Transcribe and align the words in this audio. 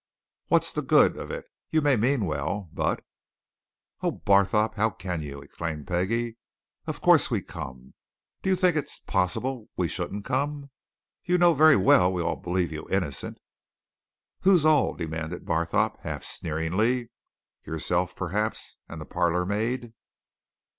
"What's 0.47 0.71
the 0.71 0.81
good 0.81 1.15
of 1.15 1.29
it? 1.29 1.45
You 1.69 1.79
may 1.83 1.95
mean 1.95 2.25
well, 2.25 2.71
but" 2.73 3.03
"Oh, 4.01 4.11
Barthorpe, 4.11 4.73
how 4.73 4.89
can 4.89 5.21
you!" 5.21 5.43
exclaimed 5.43 5.85
Peggie. 5.85 6.37
"Of 6.87 7.01
course 7.01 7.29
we've 7.29 7.45
come! 7.45 7.93
Do 8.41 8.49
you 8.49 8.55
think 8.55 8.75
it 8.75 8.89
possible 9.05 9.69
we 9.77 9.87
shouldn't 9.87 10.25
come? 10.25 10.71
You 11.23 11.37
know 11.37 11.53
very 11.53 11.75
well 11.77 12.11
we 12.11 12.19
all 12.23 12.35
believe 12.35 12.71
you 12.71 12.87
innocent." 12.89 13.37
"Who's 14.39 14.65
all?" 14.65 14.95
demanded 14.95 15.45
Barthorpe, 15.45 15.99
half 15.99 16.23
sneeringly. 16.23 17.11
"Yourself, 17.67 18.15
perhaps, 18.15 18.79
and 18.89 18.99
the 18.99 19.05
parlour 19.05 19.45
maid!" 19.45 19.93